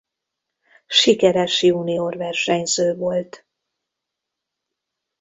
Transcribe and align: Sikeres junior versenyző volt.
Sikeres 0.87 1.61
junior 1.63 2.17
versenyző 2.17 2.95
volt. 2.95 3.45